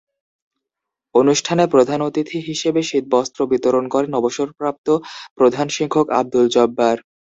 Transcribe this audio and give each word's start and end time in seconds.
অনুষ্ঠানে 1.15 1.63
প্রধান 1.67 1.99
অতিথি 2.01 2.37
হিসেবে 2.49 2.81
শীতবস্ত্র 2.83 3.39
বিতরণ 3.51 3.85
করেন 3.93 4.11
অবসরপ্রাপ্ত 4.15 4.87
প্রধান 5.37 5.67
শিক্ষক 5.75 6.05
আবদুল 6.19 6.45
জব্বার। 6.55 6.97